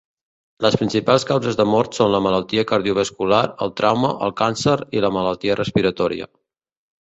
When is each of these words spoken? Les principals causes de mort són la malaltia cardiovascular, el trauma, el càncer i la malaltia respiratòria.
Les 0.65 0.75
principals 0.77 1.25
causes 1.31 1.59
de 1.59 1.65
mort 1.71 1.99
són 1.99 2.09
la 2.13 2.21
malaltia 2.27 2.63
cardiovascular, 2.71 3.43
el 3.67 3.75
trauma, 3.83 4.11
el 4.29 4.35
càncer 4.43 4.75
i 5.01 5.05
la 5.07 5.13
malaltia 5.19 5.61
respiratòria. 5.61 6.31